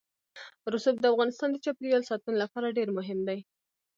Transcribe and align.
رسوب 0.73 0.95
د 0.99 1.05
افغانستان 1.13 1.49
د 1.51 1.57
چاپیریال 1.65 2.03
ساتنې 2.09 2.35
لپاره 2.43 2.75
ډېر 2.77 2.89
مهم 2.97 3.19
دي. 3.27 3.39